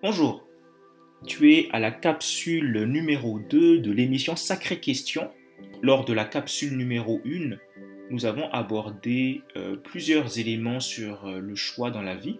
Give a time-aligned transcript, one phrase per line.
[0.00, 0.46] Bonjour,
[1.26, 5.28] tu es à la capsule numéro 2 de l'émission Sacrée Question.
[5.82, 7.56] Lors de la capsule numéro 1,
[8.08, 12.38] nous avons abordé euh, plusieurs éléments sur euh, le choix dans la vie.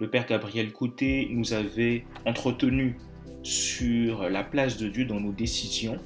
[0.00, 2.96] Le Père Gabriel Côté nous avait entretenu
[3.44, 5.98] sur la place de Dieu dans nos décisions.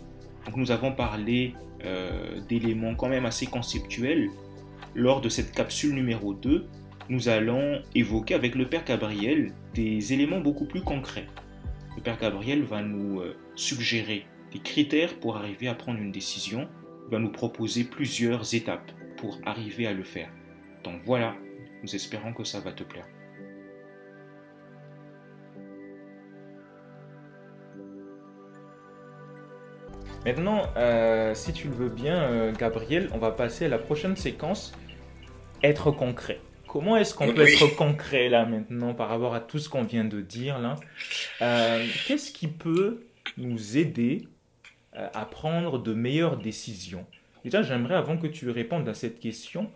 [0.45, 1.55] Donc nous avons parlé
[1.87, 4.29] euh, d'éléments quand même assez conceptuels.
[4.95, 6.67] Lors de cette capsule numéro 2,
[7.09, 11.27] nous allons évoquer avec le Père Gabriel des éléments beaucoup plus concrets.
[11.97, 16.69] Le Père Gabriel va nous euh, suggérer des critères pour arriver à prendre une décision,
[17.07, 20.31] il va nous proposer plusieurs étapes pour arriver à le faire.
[20.85, 21.35] Donc voilà,
[21.83, 23.07] nous espérons que ça va te plaire.
[30.25, 34.17] Maintenant, euh, si tu le veux bien, euh, Gabriel, on va passer à la prochaine
[34.17, 34.73] séquence,
[35.63, 36.41] être concret.
[36.69, 40.05] Comment est-ce qu'on peut être concret là maintenant par rapport à tout ce qu'on vient
[40.05, 40.77] de dire là?
[41.41, 44.29] Euh, Qu'est-ce qui peut nous aider
[44.97, 47.07] euh, à prendre de meilleures décisions?
[47.45, 49.71] Déjà, j'aimerais avant que tu répondes à cette question,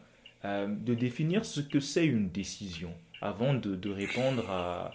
[0.44, 4.92] euh, de définir ce que c'est une décision avant de, répondre à,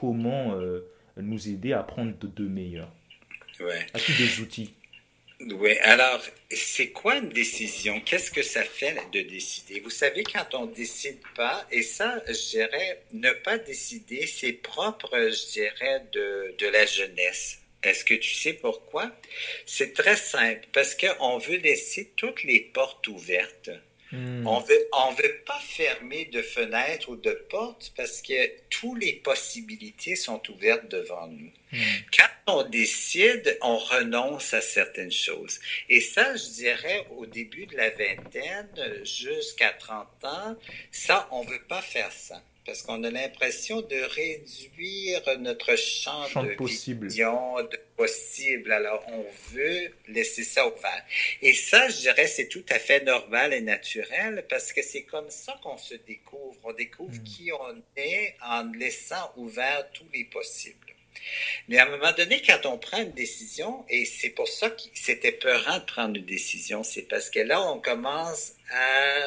[0.00, 0.54] comment
[1.16, 2.90] nous aider à prendre de, de meilleures.
[3.60, 3.86] Ouais.
[3.94, 4.74] As-tu des outils?
[5.40, 8.00] Oui, alors, c'est quoi une décision?
[8.00, 9.80] Qu'est-ce que ça fait de décider?
[9.80, 15.10] Vous savez, quand on décide pas, et ça, je dirais, ne pas décider, c'est propre,
[15.12, 17.58] je dirais, de, de la jeunesse.
[17.82, 19.12] Est-ce que tu sais pourquoi?
[19.64, 23.70] C'est très simple, parce qu'on veut laisser toutes les portes ouvertes.
[24.10, 24.46] Hmm.
[24.46, 29.12] On veut, on veut pas fermer de fenêtres ou de portes parce que toutes les
[29.14, 31.50] possibilités sont ouvertes devant nous.
[31.72, 31.78] Hmm.
[32.16, 35.60] Quand on décide, on renonce à certaines choses.
[35.88, 40.56] Et ça, je dirais, au début de la vingtaine jusqu'à 30 ans,
[40.90, 46.54] ça, on veut pas faire ça parce qu'on a l'impression de réduire notre champ, de
[46.54, 47.06] possible.
[47.06, 48.70] vision, de possible.
[48.72, 49.24] Alors, on
[49.54, 51.02] veut laisser ça ouvert.
[51.40, 55.30] Et ça, je dirais, c'est tout à fait normal et naturel parce que c'est comme
[55.30, 56.58] ça qu'on se découvre.
[56.62, 57.24] On découvre hmm.
[57.24, 60.94] qui on est en laissant ouvert tous les possibles.
[61.68, 64.82] Mais à un moment donné, quand on prend une décision, et c'est pour ça que
[64.94, 69.22] c'était peurant de prendre une décision, c'est parce que là, on commence à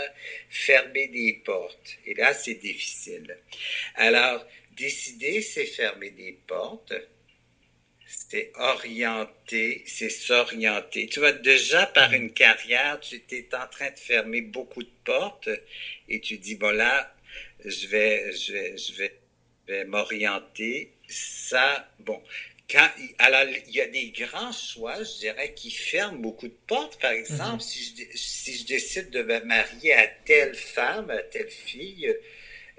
[0.49, 1.97] fermer des portes.
[2.05, 3.37] Et là, c'est difficile.
[3.95, 6.93] Alors, décider, c'est fermer des portes.
[8.07, 11.07] C'est orienter, c'est s'orienter.
[11.07, 15.49] Tu vois, déjà par une carrière, tu es en train de fermer beaucoup de portes
[16.09, 17.15] et tu dis, bon là,
[17.63, 19.20] je vais, je vais, je vais
[19.85, 22.21] m'orienter ça, bon,
[22.71, 22.89] quand,
[23.19, 26.99] alors, il y a des grands choix, je dirais, qui ferment beaucoup de portes.
[27.01, 27.59] Par exemple, mhm.
[27.59, 32.15] si, je, si je décide de me marier à telle femme, à telle fille,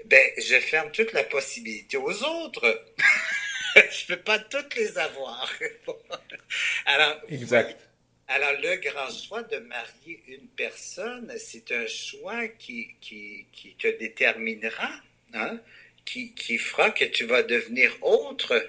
[0.05, 2.85] ben, je ferme toute la possibilité aux autres.
[3.75, 5.51] je peux pas toutes les avoir.
[6.85, 7.79] alors, exact.
[8.27, 13.87] Alors, le grand choix de marier une personne, c'est un choix qui, qui, qui te
[13.87, 14.89] déterminera.
[15.33, 15.59] Hein?
[16.05, 18.65] Qui, qui fera que tu vas devenir autre.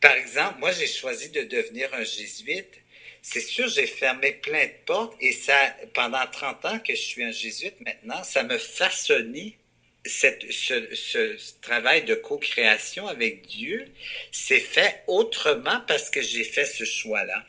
[0.00, 2.80] Par exemple, moi, j'ai choisi de devenir un jésuite.
[3.22, 7.24] C'est sûr, j'ai fermé plein de portes et ça, pendant 30 ans que je suis
[7.24, 9.56] un jésuite maintenant, ça me façonnait
[10.04, 13.84] cette, ce, ce, travail de co-création avec Dieu
[14.30, 17.44] s'est fait autrement parce que j'ai fait ce choix-là.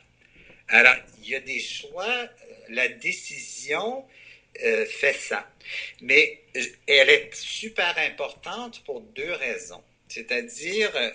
[0.68, 2.28] Alors, il y a des choix,
[2.68, 4.04] la décision,
[4.64, 5.48] euh, fait ça.
[6.00, 9.82] Mais euh, elle est super importante pour deux raisons.
[10.08, 11.10] C'est-à-dire, euh,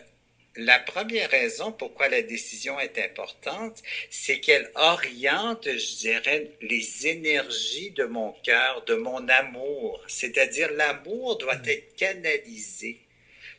[0.56, 7.92] la première raison pourquoi la décision est importante, c'est qu'elle oriente, je dirais, les énergies
[7.92, 10.02] de mon cœur, de mon amour.
[10.08, 11.70] C'est-à-dire, l'amour doit mm.
[11.70, 13.00] être canalisé.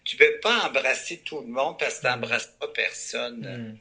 [0.05, 3.41] Tu peux pas embrasser tout le monde parce que tu n'embrasses pas personne.
[3.41, 3.79] Mm.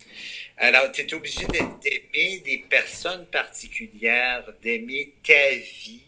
[0.57, 6.01] Alors, tu es obligé d'aimer des personnes particulières, d'aimer ta vie.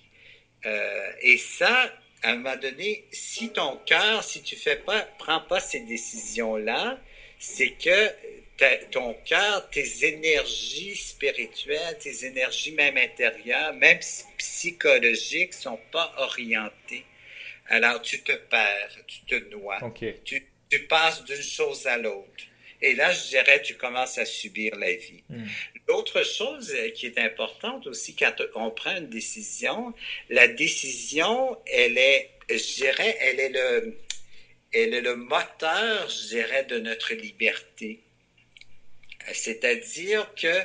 [0.65, 1.91] Euh, et ça,
[2.23, 6.99] à un moment donné, si ton cœur, si tu fais pas, prends pas ces décisions-là,
[7.37, 8.11] c'est que
[8.91, 13.99] ton cœur, tes énergies spirituelles, tes énergies même intérieures, même
[14.37, 17.05] psychologiques, sont pas orientées.
[17.67, 19.79] Alors, tu te perds, tu te noies.
[20.23, 22.43] Tu, tu passes d'une chose à l'autre.
[22.81, 25.23] Et là, je dirais, tu commences à subir la vie.
[25.29, 25.45] Hmm.
[25.87, 29.93] L'autre chose euh, qui est importante aussi quand on prend une décision,
[30.29, 33.97] la décision, elle est, je dirais, elle est le,
[34.73, 38.01] elle est le moteur, je dirais, de notre liberté.
[39.33, 40.61] C'est-à-dire que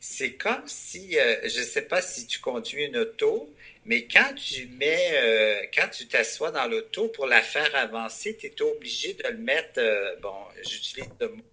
[0.00, 3.54] c'est comme si, euh, je ne sais pas si tu conduis une auto,
[3.86, 8.46] Mais quand tu mets, euh, quand tu t'assois dans l'auto pour la faire avancer, tu
[8.46, 11.44] es obligé de le mettre, euh, bon, j'utilise le mot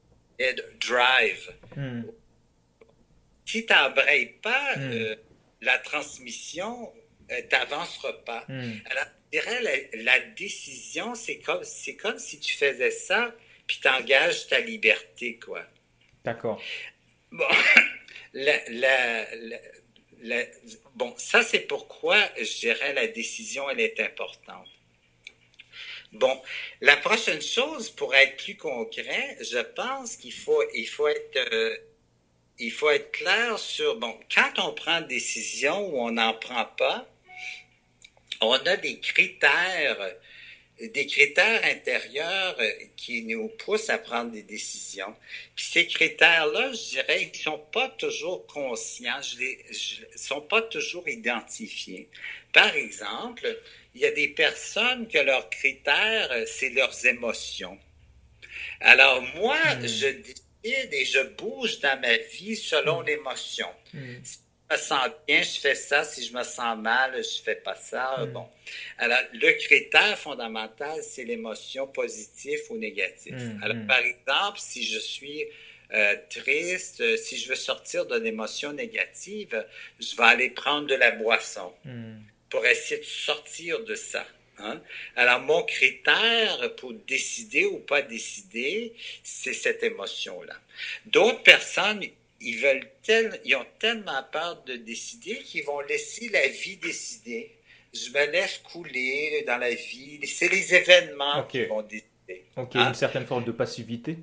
[0.79, 1.53] drive.
[1.75, 2.03] Hmm.
[3.45, 4.91] Si tu n'embrayes pas hmm.
[4.91, 5.15] euh,
[5.61, 6.91] la transmission,
[7.29, 8.45] tu n'avanceras pas.
[8.47, 8.71] Hmm.
[8.89, 13.35] Alors, je dirais, la, décision, c'est comme, c'est comme si tu faisais ça,
[13.67, 15.63] puis tu engages ta liberté, quoi.
[16.23, 16.61] D'accord.
[17.31, 17.45] Bon,
[18.33, 19.25] la,
[20.95, 24.67] bon, ça c'est pourquoi je dirais la décision, elle est importante.
[26.13, 26.41] Bon,
[26.81, 31.77] la prochaine chose, pour être plus concret, je pense qu'il faut, il faut être, euh,
[32.59, 36.65] il faut être clair sur, bon, quand on prend une décision ou on n'en prend
[36.65, 37.07] pas,
[38.41, 40.15] on a des critères
[40.87, 45.15] des critères intérieurs euh, qui nous poussent à prendre des décisions.
[45.55, 49.65] Puis ces critères-là, je dirais, ils sont pas toujours conscients, je les,
[50.15, 52.09] sont pas toujours identifiés.
[52.53, 53.59] Par exemple,
[53.95, 57.77] il y a des personnes que leurs critères, euh, c'est leurs émotions.
[58.79, 59.87] Alors moi, hmm.
[59.87, 63.05] je décide et je bouge dans ma vie selon hmm.
[63.05, 63.69] l'émotion.
[63.93, 64.15] Hmm
[64.71, 66.03] me sens bien, je fais ça.
[66.03, 68.17] Si je me sens mal, je fais pas ça.
[68.19, 68.31] Hmm.
[68.31, 68.47] Bon.
[68.97, 73.35] Alors, le critère fondamental, c'est l'émotion positive ou négative.
[73.35, 73.87] Hmm, Alors, hmm.
[73.87, 75.45] par exemple, si je suis
[75.93, 79.65] euh, triste, euh, si je veux sortir d'une émotion négative,
[79.99, 81.73] je vais aller prendre de la boisson
[82.49, 84.25] pour essayer de sortir de ça.
[84.59, 84.79] Hein.
[85.15, 90.55] Alors, mon critère pour décider ou pas décider, c'est cette émotion-là.
[91.05, 92.03] D'autres personnes,
[92.41, 92.89] ils veulent
[93.45, 97.51] ils ont tellement peur de décider qu'ils vont laisser la vie décider.
[97.93, 100.19] Je me laisse couler dans la vie.
[100.25, 102.45] C'est les événements qui vont décider.
[102.55, 102.93] Ok, une hein?
[102.93, 104.17] certaine forme de passivité.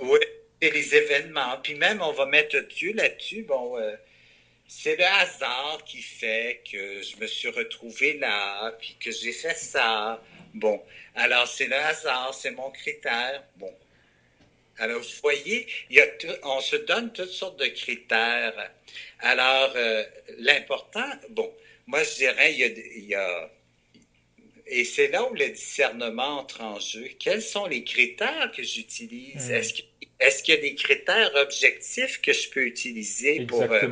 [0.00, 0.18] Oui,
[0.60, 1.58] c'est les événements.
[1.62, 3.42] Puis même, on va mettre Dieu là-dessus.
[3.42, 3.94] Bon, euh,
[4.66, 9.56] c'est le hasard qui fait que je me suis retrouvé là, puis que j'ai fait
[9.56, 10.22] ça.
[10.54, 10.82] Bon,
[11.14, 13.44] alors c'est le hasard, c'est mon critère.
[13.56, 13.72] Bon,
[14.82, 15.64] alors, vous voyez,
[16.42, 18.52] on se donne toutes sortes de critères.
[19.20, 20.02] Alors, euh,
[20.38, 21.48] l'important, bon,
[21.86, 23.48] moi, je dirais, il y a,
[24.66, 27.04] et c'est là où le discernement entre en jeu.
[27.20, 29.50] Quels sont les critères que j'utilise?
[29.50, 29.60] Hmm.
[30.18, 33.88] Est-ce qu'il y a des critères objectifs que je peux utiliser pour, euh,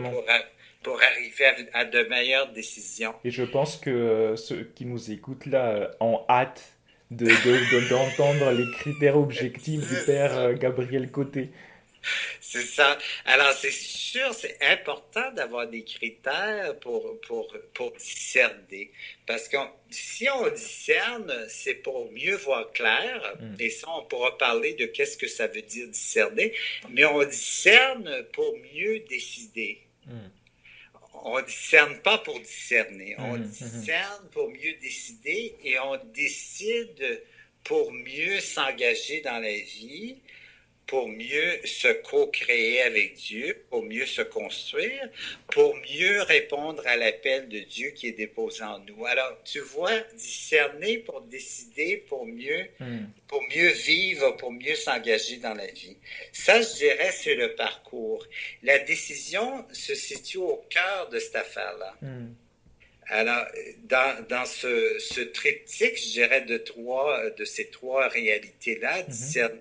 [0.83, 3.15] pour, arriver à, de meilleures décisions?
[3.25, 6.80] Et je pense que euh, ceux qui nous écoutent là ont hâte
[7.11, 11.51] d'entendre de, les critères objectifs du père euh, Gabriel Côté.
[12.41, 12.99] C'est ça.
[13.27, 18.91] Alors, c'est sûr, c'est important d'avoir des critères pour, pour, pour discerner.
[19.27, 19.57] Parce que
[19.91, 23.35] si on discerne, c'est pour mieux voir clair.
[23.39, 23.55] Mm.
[23.61, 26.55] Et ça, on pourra parler de qu'est-ce que ça veut dire discerner.
[26.89, 29.81] Mais on discerne pour mieux décider.
[30.07, 30.40] Mm
[31.25, 33.49] on discerne pas pour discerner, on mhm, mhm.
[33.49, 37.23] discerne pour mieux décider et on décide
[37.65, 40.17] pour mieux s'engager dans la vie
[40.91, 45.09] pour mieux se co-créer avec Dieu, pour mieux se construire,
[45.47, 49.07] pour mieux répondre à l'appel de Dieu qui est déposé en nous.
[49.07, 53.05] Alors, tu vois, discerner pour décider, pour mieux, hmm.
[53.29, 55.97] pour mieux vivre, pour mieux s'engager dans la vie.
[56.33, 58.27] Ça, je dirais, c'est le parcours.
[58.65, 61.95] La décision se situe au cœur de cette affaire-là.
[62.03, 62.33] Hmm.
[63.07, 63.47] Alors,
[63.85, 69.07] dans, dans ce, ce, triptyque, je dirais, de trois, de ces trois réalités-là, hmm.
[69.07, 69.61] discerner,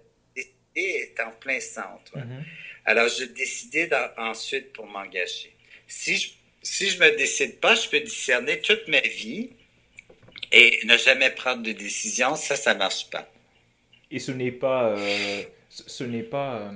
[0.79, 2.17] est en plein centre.
[2.17, 2.43] Mhm.
[2.85, 5.53] Alors, je décidais ensuite pour m'engager.
[5.87, 6.29] Si je
[6.61, 9.49] si je me décide pas, je peux discerner toute ma vie
[10.51, 12.35] et ne jamais prendre de décision.
[12.35, 13.29] Ça, ça marche pas.
[14.11, 16.71] Et ce n'est pas, euh, ce n'est pas, euh,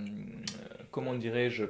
[0.91, 1.69] comment dirais-je, euh,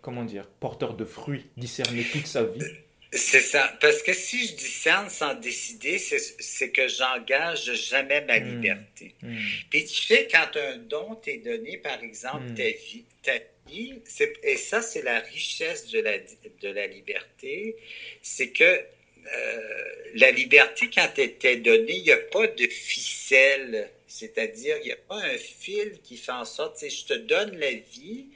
[0.00, 2.64] comment dire, porteur de fruits, discerner toute sa vie?
[3.10, 3.72] C'est ça.
[3.80, 8.44] Parce que si je discerne sans décider, c'est que j'engage jamais ma hmm.
[8.44, 9.14] liberté.
[9.22, 9.36] Hmm.
[9.70, 12.54] Puis tu sais, quand un don t'est donné, par exemple, hmm.
[12.54, 13.32] ta vie, ta
[13.66, 13.94] vie,
[14.42, 17.76] et ça, c'est la richesse de la, de la liberté,
[18.20, 19.84] c'est que euh,
[20.14, 23.90] la liberté, quand elle t'est donnée, il n'y a pas de ficelle.
[24.06, 27.72] C'est-à-dire, il n'y a pas un fil qui fait en sorte, je te donne la
[27.72, 28.26] vie,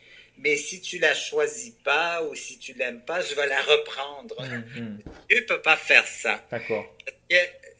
[0.43, 4.35] mais si tu la choisis pas ou si tu l'aimes pas, je vais la reprendre.
[4.41, 4.99] Hum, hum.
[5.31, 6.45] Dieu ne peut pas faire ça.
[6.51, 6.85] D'accord.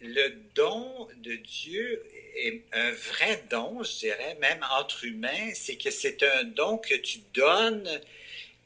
[0.01, 2.03] Le don de Dieu
[2.37, 6.95] est un vrai don, je dirais, même entre humains, c'est que c'est un don que
[6.95, 8.01] tu donnes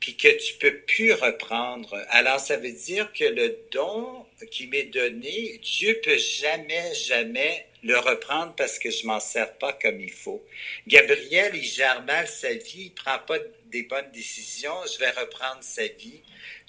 [0.01, 2.03] puis que tu peux plus reprendre.
[2.11, 7.99] Alors, ça veut dire que le don qui m'est donné, Dieu peut jamais, jamais le
[7.99, 10.45] reprendre parce que je m'en sers pas comme il faut.
[10.87, 13.39] Gabriel, il gère mal sa vie, il prend pas
[13.77, 16.23] des bonnes décisions, je vais reprendre sa vie.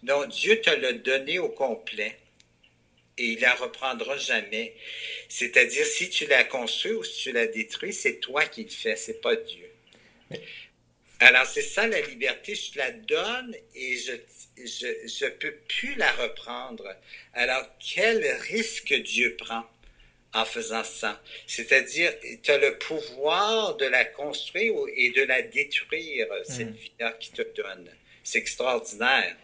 [0.04, 2.18] Non, Dieu te l'a donné au complet.
[3.18, 4.76] et il la reprendra jamais.
[5.30, 8.96] C'est-à-dire, si tu la construis ou si tu la détruis, c'est toi qui le fais,
[8.96, 9.70] c'est pas Dieu.
[11.20, 14.14] Alors, c'est ça la liberté, je la donne et je
[14.58, 16.88] je, je peux plus la reprendre.
[17.34, 19.64] Alors, quel risque Dieu prend?
[20.34, 21.22] En faisant ça?
[21.46, 22.12] C'est-à-dire,
[22.44, 26.74] tu as le pouvoir de la construire et de la détruire, cette hmm.
[26.74, 27.90] vie-là qui te donne.
[28.24, 29.36] C'est extraordinaire.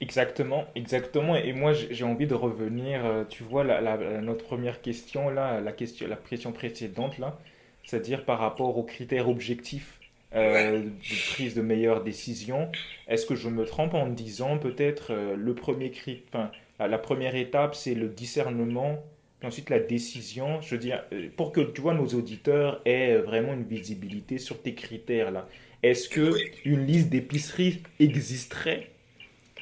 [0.00, 1.36] Exactement, exactement.
[1.36, 5.72] Et moi, j'ai envie de revenir, euh, tu vois, la, notre première question, là, la
[5.72, 7.38] question, la question précédente, là,
[7.84, 9.98] c'est-à-dire par rapport aux critères objectifs
[10.34, 12.70] euh, de prise de meilleures décisions.
[13.06, 17.36] Est-ce que je me trompe en disant peut-être euh, le premier cri, enfin, la, première
[17.36, 19.02] étape, c'est le discernement,
[19.44, 20.60] puis ensuite la décision.
[20.62, 24.60] Je veux dire, euh, pour que tu vois nos auditeurs aient vraiment une visibilité sur
[24.62, 25.48] tes critères là.
[25.82, 26.32] Est-ce que
[26.64, 28.88] une liste d'épiceries existerait?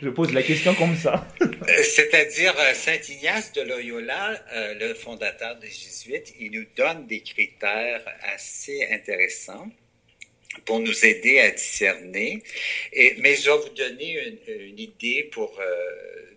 [0.00, 1.26] Je pose la question comme ça.
[1.82, 4.40] C'est-à-dire, Saint Ignace de Loyola,
[4.78, 9.68] le fondateur des Jésuites, il nous donne des critères assez intéressants
[10.64, 12.42] pour nous aider à discerner.
[12.92, 15.64] Et, mais je vais vous donner une, une idée pour euh,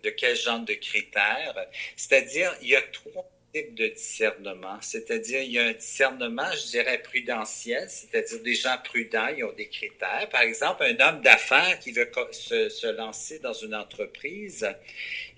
[0.02, 1.54] de quel genre de critères.
[1.96, 3.28] C'est-à-dire, il y a trois
[3.62, 4.78] de discernement.
[4.80, 9.52] C'est-à-dire, il y a un discernement, je dirais, prudentiel, c'est-à-dire des gens prudents, ils ont
[9.52, 10.28] des critères.
[10.30, 14.66] Par exemple, un homme d'affaires qui veut se, se, lancer dans une entreprise,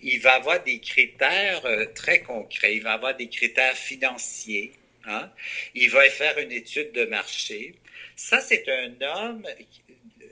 [0.03, 2.77] il va avoir des critères euh, très concrets.
[2.77, 4.73] Il va avoir des critères financiers.
[5.07, 5.31] Hein?
[5.75, 7.75] Il va faire une étude de marché.
[8.15, 9.47] Ça, c'est un homme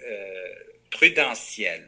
[0.06, 0.54] euh,
[0.90, 1.86] prudentiel.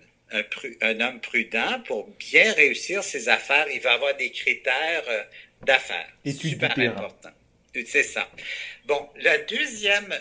[0.83, 5.23] Un, homme prudent, pour bien réussir ses affaires, il va avoir des critères euh,
[5.63, 6.13] d'affaires.
[6.25, 7.31] Super important.
[7.87, 8.29] C'est ça.
[8.87, 10.13] Bon, le deuxième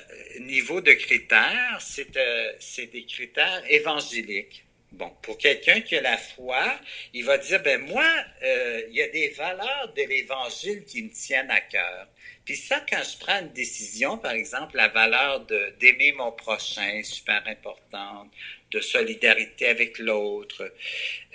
[0.42, 2.54] niveau de critères, c'est euh,
[2.92, 4.64] des critères évangéliques.
[4.92, 6.80] Bon, pour quelqu'un qui a la foi,
[7.14, 8.10] il va dire, ben moi,
[8.42, 12.08] il y a des valeurs de l'Évangile qui me tiennent à cœur.
[12.48, 15.46] Puis ça, quand je prends une décision, par exemple, la valeur
[15.82, 18.32] d'aimer mon prochain, super importante,
[18.72, 20.74] de solidarité avec l'autre.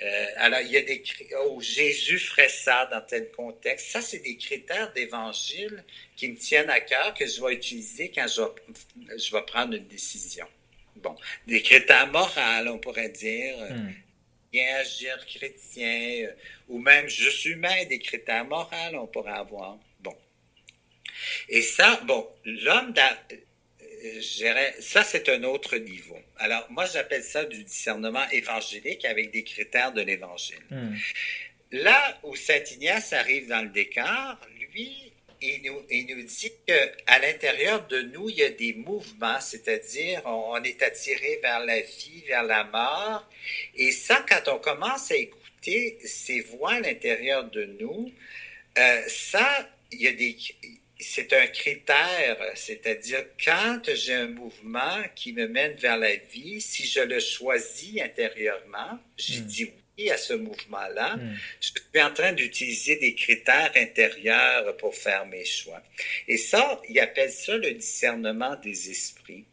[0.03, 1.03] Euh, alors, il y a des
[1.45, 3.89] oh, Jésus ferait ça dans tel contexte.
[3.89, 5.83] Ça, c'est des critères d'évangile
[6.17, 9.75] qui me tiennent à cœur que je vais utiliser quand je vais, je vais prendre
[9.75, 10.47] une décision.
[10.97, 12.31] Bon, des critères moraux,
[12.67, 13.55] on pourrait dire.
[13.59, 13.93] Euh, hmm.
[14.53, 16.33] Bien agir chrétien, euh,
[16.69, 19.79] ou même je suis humain, des critères moraux, on pourrait avoir.
[21.49, 22.93] Et ça, bon, l'homme,
[24.81, 26.19] ça c'est un autre niveau.
[26.39, 30.63] Alors, moi j'appelle ça du discernement évangélique avec des critères de l'évangile.
[30.71, 30.95] Hmm.
[31.73, 34.37] Là où Saint Ignace arrive dans le décor,
[34.73, 39.41] lui, il nous, il nous dit qu'à l'intérieur de nous, il y a des mouvements,
[39.41, 43.29] c'est-à-dire on, est attiré vers la vie, vers la mort.
[43.75, 48.13] Et ça, quand on commence à écouter ces voix à l'intérieur de nous,
[48.79, 50.37] euh, ça, il y a des,
[51.03, 56.87] c'est un critère, c'est-à-dire quand j'ai un mouvement qui me mène vers la vie, si
[56.87, 59.47] je le choisis intérieurement, j'ai hmm.
[59.47, 61.37] dit oui à ce mouvement-là, hmm.
[61.61, 65.83] je suis en train d'utiliser des critères intérieurs pour faire mes choix.
[66.29, 69.45] Et ça, il appelle ça le discernement des esprits.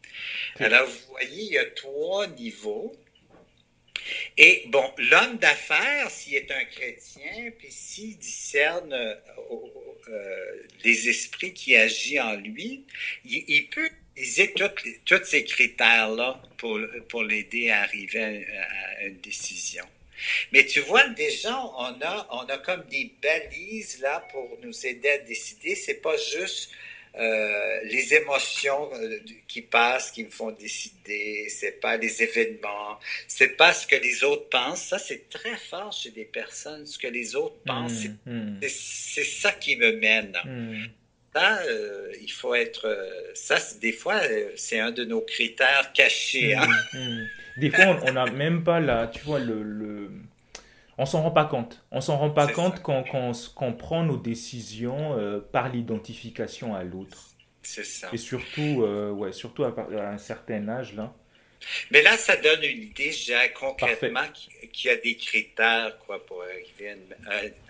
[0.58, 2.96] Alors, vous voyez, il y a trois niveaux.
[4.36, 9.14] Et bon, l'homme d'affaires, s'il est un chrétien, puis s'il discerne euh,
[10.08, 12.84] euh, les esprits qui agissent en lui,
[13.24, 14.54] il, peut utiliser
[15.04, 19.84] tous ces critères-là pour, pour l'aider à arriver à, une décision.
[20.52, 25.08] Mais tu vois, déjà, on a, on a comme des balises là pour nous aider
[25.08, 25.74] à décider.
[25.74, 26.70] C'est pas juste
[27.18, 33.56] euh, les émotions euh, qui passent qui me font décider, c'est pas les événements, c'est
[33.56, 34.82] pas ce que les autres pensent.
[34.82, 36.86] Ça, c'est très fort chez des personnes.
[36.86, 38.60] Ce que les autres mmh, pensent, mmh.
[38.68, 40.36] c'est ça qui me mène.
[40.44, 40.84] Mmh.
[41.34, 43.32] Ça, euh, il faut être.
[43.34, 44.20] ça, des fois,
[44.56, 46.54] c'est un de nos critères cachés.
[46.54, 46.66] Hein.
[47.56, 50.10] Des fois, on n'a même pas la, tu vois, le
[51.00, 51.82] on s'en rend pas compte.
[51.90, 53.04] On s'en rend pas compte quand,
[53.56, 57.30] on prend nos décisions euh, par l'identification à l'autre.
[57.62, 58.10] C'est ça.
[58.12, 61.14] Et surtout, euh, ouais, surtout à, un certain âge là.
[61.90, 64.20] Mais là, ça donne une idée, dirais concrètement
[64.72, 66.96] qu'il y a des critères quoi, pour arriver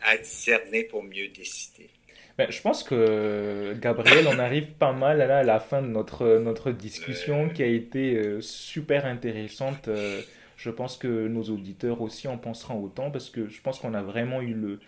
[0.02, 1.88] à, discerner pour mieux décider.
[2.36, 6.72] Ben, je pense que Gabriel, on arrive pas mal à la fin de notre, notre
[6.72, 9.88] discussion qui a été euh, super intéressante
[10.60, 14.02] je pense que nos auditeurs aussi en penseront autant parce que je pense qu'on a
[14.02, 14.80] vraiment eu le,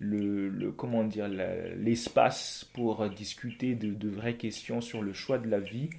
[0.00, 5.90] le, comment dire l'espace pour discuter de, vraies questions sur le choix de la vie.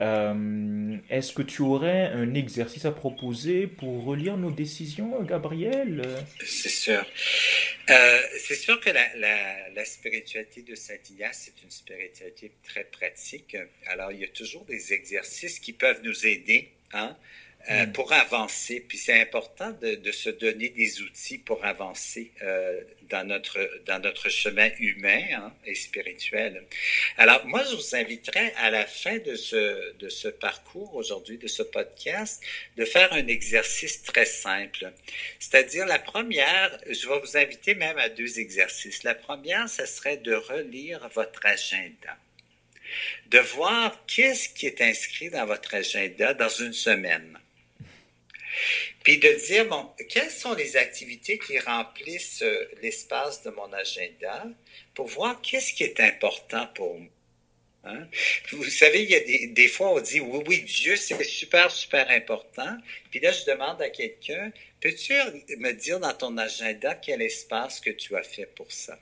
[0.00, 6.02] Euh, est-ce que tu aurais un exercice à proposer pour relire nos décisions, Gabriel?
[6.44, 7.06] C'est sûr.
[7.90, 9.06] Euh, c'est sûr que la,
[9.70, 13.56] la, spiritualité de Saint-Ignace, c'est une spiritualité très pratique.
[13.86, 16.72] Alors, il y a toujours des exercices qui peuvent nous aider.
[16.92, 17.16] Hein?
[17.70, 17.92] Euh, mm.
[17.92, 18.84] pour avancer.
[18.86, 23.98] Puis c'est important de, de, se donner des outils pour avancer euh, dans, notre, dans
[24.00, 26.62] notre chemin humain hein, et spirituel.
[27.16, 31.46] Alors moi, je vous inviterais à la fin de ce, de ce parcours aujourd'hui, de
[31.46, 32.42] ce podcast,
[32.76, 34.92] de faire un exercice très simple.
[35.38, 39.04] C'est-à-dire la première, je vais vous inviter même à deux exercices.
[39.04, 42.18] La première, ce serait de relire votre agenda
[43.26, 47.38] de voir qu'est-ce qui est inscrit dans votre agenda dans une semaine.
[49.02, 54.46] Puis de dire, bon, quelles sont les activités qui remplissent euh, l'espace de mon agenda
[54.94, 57.08] pour voir qu'est-ce qui est important pour moi.
[57.86, 58.08] Hein?
[58.52, 61.70] Vous savez, il y a des, des, fois, on dit, oui, oui, Dieu, c'est super,
[61.70, 62.78] super important.
[63.10, 65.12] Puis là, je demande à quelqu'un, peux-tu
[65.58, 68.98] me dire dans ton agenda quel espace que tu as fait pour ça?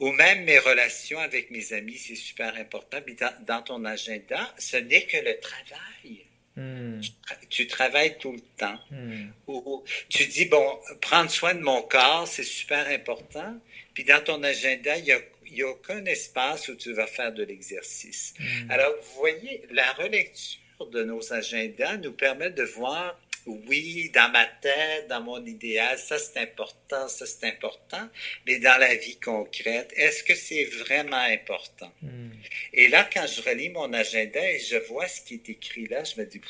[0.00, 3.00] Ou même mes relations avec mes amis, c'est super important.
[3.02, 6.24] Puis dans, dans ton agenda, ce n'est que le travail.
[6.56, 7.00] Hmm.
[7.48, 8.78] Tu, travailles tout le temps.
[8.90, 9.28] Hmm.
[9.46, 13.58] Ou, tu dis, bon, prendre soin de mon corps, c'est super important.
[13.94, 17.42] Puis dans ton agenda, il n'y a, a, aucun espace où tu vas faire de
[17.42, 18.34] l'exercice.
[18.38, 18.70] Hmm.
[18.70, 20.60] Alors, vous voyez, la relecture
[20.92, 26.18] de nos agendas nous permet de voir oui, dans ma tête, dans mon idéal, ça
[26.18, 28.08] c'est important, ça c'est important,
[28.46, 31.92] mais dans la vie concrète, est-ce que c'est vraiment important?
[32.02, 32.30] Hmm.
[32.72, 36.04] Et là, quand je relis mon agenda et je vois ce qui est écrit là,
[36.04, 36.40] je me dis,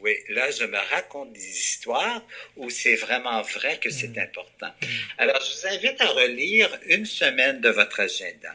[0.00, 2.24] oui, là, je me raconte des histoires
[2.56, 4.20] où c'est vraiment vrai que c'est hmm.
[4.20, 4.72] important.
[4.82, 4.86] Hmm.
[5.18, 8.54] Alors, je vous invite à relire une semaine de votre agenda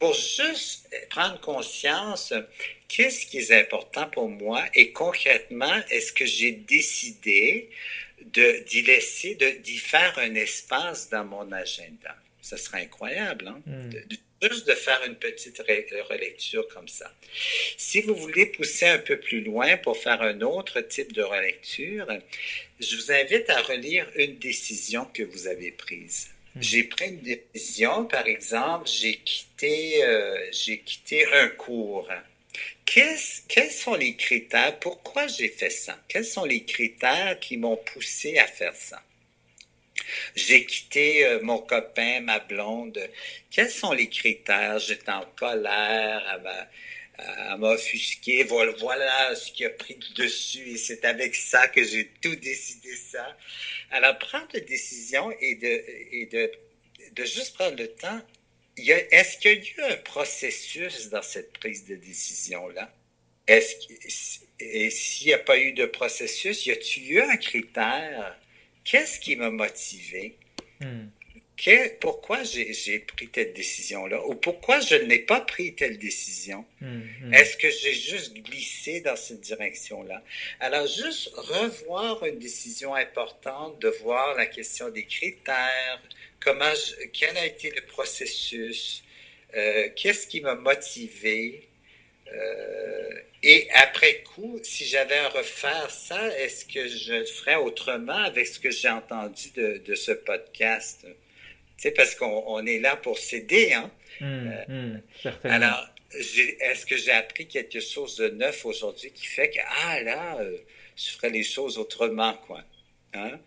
[0.00, 2.32] pour juste prendre conscience
[2.88, 7.70] qu'est-ce qui est important pour moi et concrètement, est-ce que j'ai décidé
[8.20, 12.16] de, d'y laisser, de, d'y faire un espace dans mon agenda?
[12.42, 13.60] Ce serait incroyable, hein?
[13.66, 13.90] Hmm.
[14.42, 15.58] juste de faire une petite
[16.08, 17.12] relecture comme ça.
[17.76, 22.08] Si vous voulez pousser un peu plus loin pour faire un autre type de relecture,
[22.80, 26.30] je vous invite à relire une décision que vous avez prise.
[26.54, 26.62] Hmm.
[26.62, 32.08] J'ai pris une décision, par exemple, j'ai quitté, euh, j'ai quitté un cours
[32.92, 34.78] quels sont les critères?
[34.80, 35.96] Pourquoi j'ai fait ça?
[36.08, 39.00] Quels sont les critères qui m'ont poussé à faire ça?
[40.34, 42.98] J'ai quitté euh, mon copain, ma blonde.
[43.50, 44.80] Quels sont les critères?
[44.80, 46.40] J'étais en colère,
[47.20, 48.44] elle m'a offusqué.
[48.44, 53.36] Voilà, ce qui a pris dessus et c'est avec ça que j'ai tout décidé ça.
[53.90, 56.50] Alors, prendre des décisions et de, et de,
[57.12, 58.20] de juste prendre le temps
[58.88, 62.92] est-ce qu'il y a eu un processus dans cette prise de décision-là?
[63.46, 63.74] Est-ce
[64.60, 68.38] et s'il n'y a pas eu de processus, y a-t-il eu un critère?
[68.84, 70.36] Qu'est-ce qui m'a motivé?
[72.00, 74.26] Pourquoi j'ai pris telle décision-là?
[74.26, 76.64] Ou pourquoi je n'ai pas pris telle décision?
[76.80, 77.34] Hmm, hmm.
[77.34, 80.22] Est-ce que j'ai juste glissé dans cette direction-là?
[80.60, 86.00] Alors, juste revoir une décision importante, de voir la question des critères,
[86.40, 86.72] comment
[87.12, 89.04] quel a été le processus,
[89.54, 91.68] euh, qu'est-ce qui m'a motivé.
[92.32, 93.10] Euh,
[93.42, 98.46] et après coup, si j'avais à refaire ça, est-ce que je le ferais autrement avec
[98.46, 101.06] ce que j'ai entendu de, de, ce podcast?
[101.80, 103.90] Sais, parce qu'on est là pour s'aider, hein?
[104.20, 104.24] Mmh,
[104.68, 109.60] euh, mmh, alors, est-ce que j'ai appris quelque chose de neuf aujourd'hui qui fait que,
[109.86, 110.38] ah là,
[110.94, 112.62] je ferais les choses autrement, quoi?
[113.14, 113.40] Hein?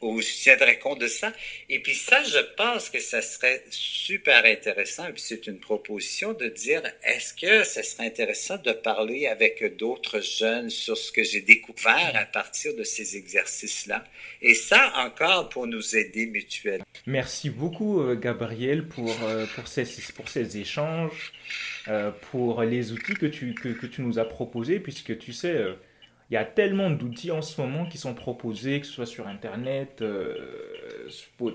[0.00, 1.32] Ou je tiendrais compte de ça.
[1.68, 6.32] Et puis ça, je pense que ça serait super intéressant, et puis c'est une proposition
[6.32, 11.22] de dire, est-ce que ça serait intéressant de parler avec d'autres jeunes sur ce que
[11.22, 14.04] j'ai découvert à partir de ces exercices-là?
[14.42, 16.84] Et ça, encore, pour nous aider mutuellement.
[17.06, 19.84] Merci beaucoup, euh, Gabriel, pour, euh, pour, ces,
[20.14, 21.32] pour ces échanges,
[21.88, 25.56] euh, pour les outils que tu, que tu nous as proposés, puisque tu sais
[26.30, 29.26] il y a tellement d'outils en ce moment qui sont proposés, que ce soit sur
[29.26, 30.36] Internet, euh,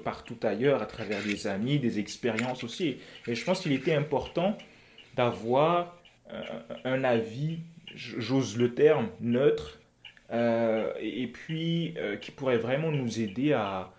[0.03, 2.97] partout ailleurs, à travers des amis, des expériences aussi.
[3.25, 4.57] Et je pense qu'il était important
[5.15, 5.97] d'avoir
[6.33, 6.41] euh,
[6.83, 7.59] un avis,
[7.95, 9.79] j'ose le terme, neutre,
[10.31, 13.93] euh, et puis qui pourrait vraiment nous aider à,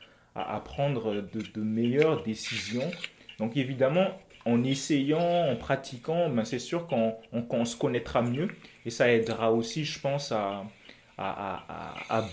[0.66, 2.90] prendre de, de, meilleures décisions.
[3.38, 4.08] Donc évidemment,
[4.44, 8.48] en essayant, en pratiquant, ben c'est sûr qu'on se connaîtra mieux
[8.87, 10.64] et ça aidera aussi, je pense, à,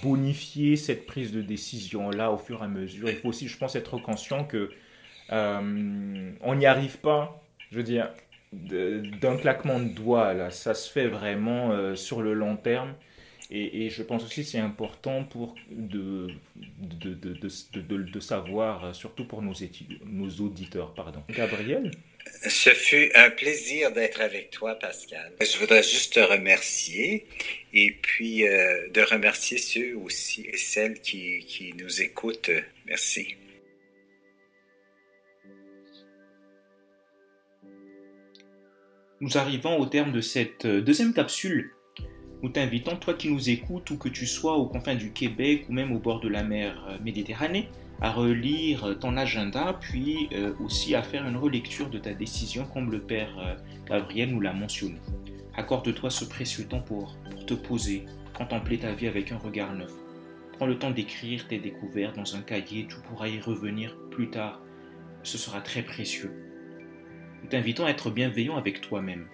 [0.04, 3.10] bonifier cette prise de décision-là au fur et à mesure.
[3.10, 4.70] Il faut aussi, je pense, être conscient que
[5.32, 8.10] euh, on n'y arrive pas, je veux dire,
[8.52, 10.52] d'un claquement de doigts, là.
[10.52, 12.94] Ça se fait vraiment euh, sur le long terme.
[13.50, 19.44] Et, je pense aussi que c'est important pour de, de, de, de, savoir, surtout pour
[19.44, 19.54] nos,
[20.06, 20.94] nos auditeurs.
[20.96, 21.22] Pardon.
[21.30, 21.92] Gabriel?
[22.50, 25.32] Ce fut un plaisir d'être avec toi, Pascal.
[25.42, 27.26] Je voudrais juste te remercier
[27.74, 32.52] et puis euh, de remercier ceux aussi et celles qui, nous écoutent.
[32.86, 33.36] Merci.
[39.22, 41.72] Nous arrivons au terme de cette euh, deuxième capsule.
[42.44, 45.74] Nous t'invitons, toi qui nous écoutes, ou que tu sois aux confins du Québec ou
[45.74, 47.70] même au bord de la mer euh, Méditerranée,
[48.02, 52.92] à relire ton agenda, puis euh, aussi à faire une relecture de ta décision, comme
[52.92, 55.00] le Père Gabriel nous l'a mentionné.
[55.56, 59.94] Accorde-toi ce précieux temps pour, pour te poser, contempler ta vie avec un regard neuf.
[60.58, 64.60] Prends le temps d'écrire tes découvertes dans un cahier, tu pourras y revenir plus tard.
[65.24, 66.34] Ce sera très précieux.
[67.42, 69.28] Nous t'invitons à être bienveillant avec toi-même.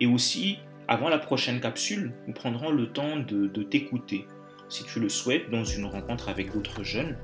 [0.00, 0.58] Et aussi,
[0.90, 4.26] avant la prochaine capsule, nous prendrons le temps de, t'écouter,
[4.68, 7.16] si tu le souhaites, dans une rencontre avec d'autres jeunes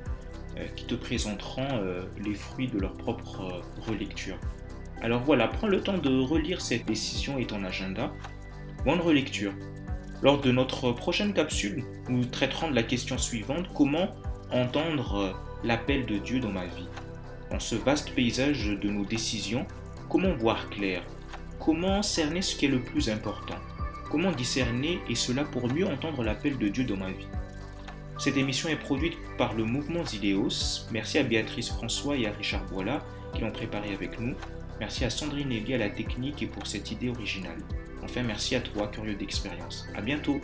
[0.57, 4.37] euh, qui te présenteront euh, les fruits de leur propre euh, relecture.
[5.03, 8.13] Alors voilà, prends le temps de relire cette décision et ton agenda.
[8.85, 9.53] Bonne relecture.
[10.23, 14.13] Lors de notre prochaine capsule, nous traiterons de la question suivante, comment
[14.53, 16.87] entendre l'appel de Dieu dans ma vie?
[17.51, 19.67] Dans ce vaste paysage de nos décisions,
[20.09, 21.03] comment voir clair?
[21.59, 23.57] Comment cerner ce qui est le plus important?
[24.11, 27.27] Comment discerner et cela pour mieux entendre l'appel de Dieu dans ma vie?
[28.19, 30.87] Cette émission est produite par le mouvement Zileos.
[30.93, 34.35] Merci à Béatrice François et à Richard Boila qui l'ont préparé avec nous.
[34.81, 37.59] Merci à Sandrine Elie à la technique et pour cette idée originale.
[38.03, 39.87] Enfin, merci à toi, curieux d'expérience.
[39.95, 40.41] À bientôt!